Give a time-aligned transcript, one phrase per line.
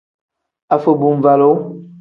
[0.75, 1.51] Afobuvalu.